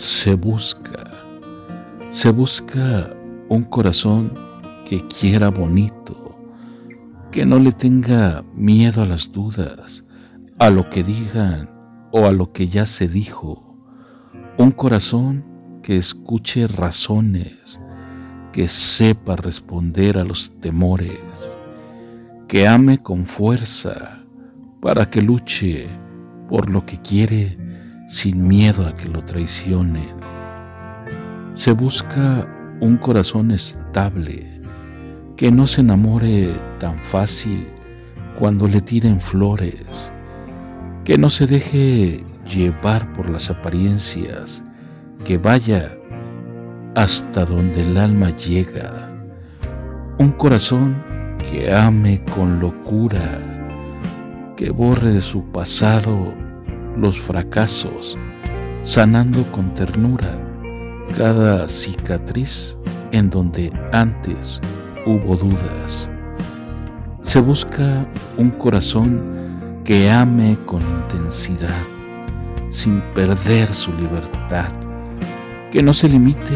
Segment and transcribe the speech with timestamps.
[0.00, 1.10] se busca,
[2.08, 3.14] se busca
[3.50, 4.32] un corazón
[4.88, 6.40] que quiera bonito,
[7.30, 10.06] que no le tenga miedo a las dudas,
[10.58, 11.68] a lo que digan
[12.12, 13.76] o a lo que ya se dijo.
[14.56, 15.44] Un corazón
[15.82, 17.78] que escuche razones,
[18.54, 21.20] que sepa responder a los temores,
[22.48, 24.24] que ame con fuerza
[24.80, 25.88] para que luche
[26.48, 27.58] por lo que quiere
[28.10, 30.16] sin miedo a que lo traicionen.
[31.54, 32.44] Se busca
[32.80, 34.60] un corazón estable,
[35.36, 37.68] que no se enamore tan fácil
[38.36, 40.12] cuando le tiren flores,
[41.04, 44.64] que no se deje llevar por las apariencias,
[45.24, 45.96] que vaya
[46.96, 49.14] hasta donde el alma llega,
[50.18, 51.00] un corazón
[51.48, 53.38] que ame con locura,
[54.56, 56.49] que borre de su pasado
[57.00, 58.18] los fracasos,
[58.82, 60.38] sanando con ternura
[61.16, 62.76] cada cicatriz
[63.12, 64.60] en donde antes
[65.06, 66.10] hubo dudas.
[67.22, 71.82] Se busca un corazón que ame con intensidad,
[72.68, 74.68] sin perder su libertad,
[75.72, 76.54] que no se limite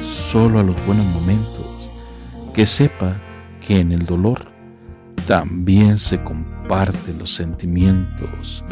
[0.00, 1.90] solo a los buenos momentos,
[2.54, 3.20] que sepa
[3.60, 4.40] que en el dolor
[5.26, 8.64] también se comparten los sentimientos,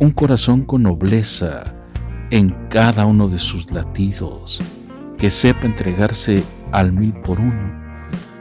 [0.00, 1.74] un corazón con nobleza
[2.30, 4.62] en cada uno de sus latidos,
[5.18, 6.42] que sepa entregarse
[6.72, 7.78] al mil por uno,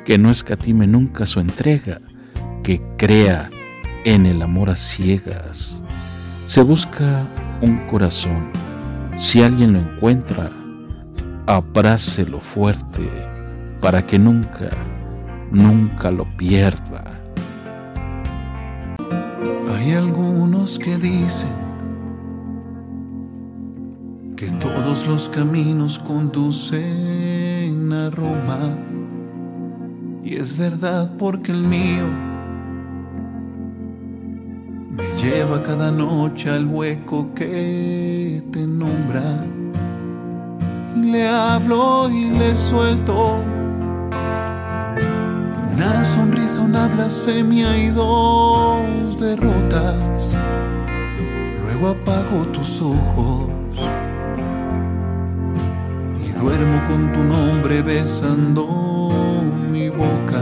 [0.05, 1.99] que no escatime nunca su entrega,
[2.63, 3.51] que crea
[4.05, 5.83] en el amor a ciegas.
[6.45, 7.27] Se busca
[7.61, 8.51] un corazón.
[9.17, 10.49] Si alguien lo encuentra,
[11.45, 13.05] abrácelo fuerte
[13.81, 14.69] para que nunca,
[15.51, 17.03] nunca lo pierda.
[19.75, 21.49] Hay algunos que dicen
[24.35, 28.59] que todos los caminos conducen a Roma.
[30.23, 32.05] Y es verdad porque el mío
[34.91, 39.45] me lleva cada noche al hueco que te nombra.
[40.95, 43.37] Y le hablo y le suelto
[45.73, 50.37] una sonrisa, una blasfemia y dos derrotas.
[51.61, 53.49] Luego apago tus ojos
[56.25, 58.67] y duermo con tu nombre besando
[59.71, 60.41] mi boca.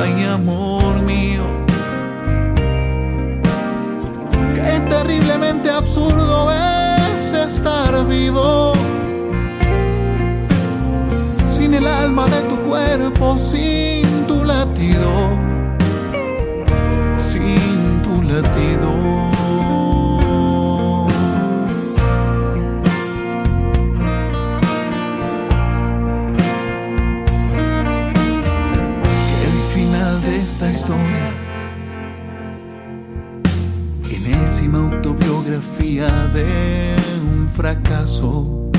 [0.00, 1.44] Ay, amor mío,
[4.54, 8.72] qué terriblemente absurdo es estar vivo
[11.56, 15.35] sin el alma de tu cuerpo, sin tu latido,
[35.56, 36.96] autobiografía de
[37.30, 38.70] un fracaso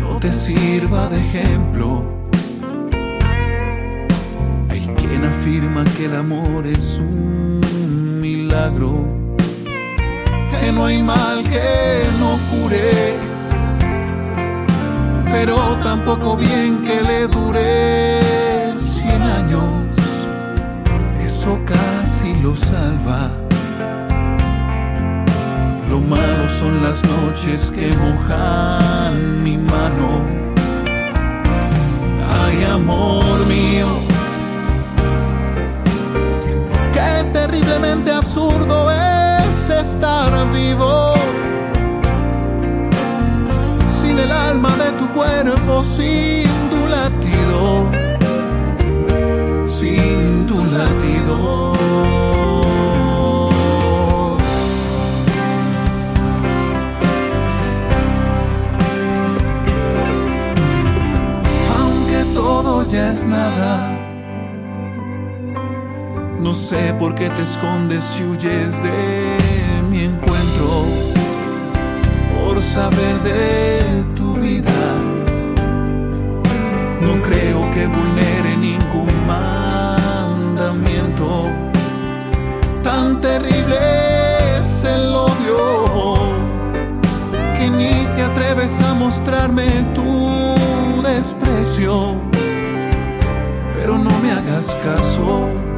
[0.00, 2.02] no te sirva de ejemplo.
[4.68, 9.06] Hay quien afirma que el amor es un milagro,
[10.50, 13.14] que no hay mal que no cure,
[15.30, 19.62] pero tampoco bien que le dure cien años.
[21.24, 23.41] Eso casi lo salva.
[26.62, 29.81] Son las noches que mojan mi mano.
[66.42, 68.90] No sé por qué te escondes y huyes de
[69.88, 70.86] mi encuentro,
[72.34, 74.72] por saber de tu vida.
[77.00, 80.66] No creo que vulnere ningún mandamiento.
[82.82, 83.78] Tan terrible
[84.58, 86.16] es el odio
[87.56, 92.16] que ni te atreves a mostrarme tu desprecio.
[93.76, 95.71] Pero no me hagas caso.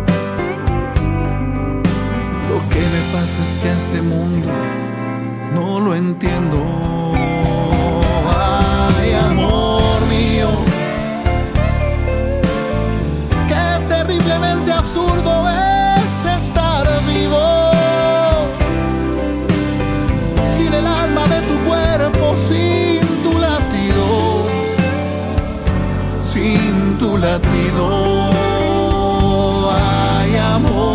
[3.15, 4.49] pasa es que a este mundo
[5.55, 6.59] no lo entiendo.
[8.27, 10.49] Ay, amor mío,
[13.51, 17.47] qué terriblemente absurdo es estar vivo
[20.57, 24.07] sin el alma de tu cuerpo, sin tu latido,
[26.19, 27.87] sin tu latido.
[29.71, 30.94] Ay, amor.